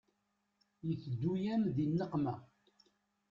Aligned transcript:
Iteddu-yam 0.93 1.63
di 1.75 1.85
nneqma. 1.87 2.33